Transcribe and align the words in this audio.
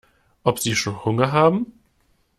Ob 0.43 0.57
sie 0.59 0.75
schon 0.75 1.05
Hunger 1.05 1.31
haben? 1.31 1.73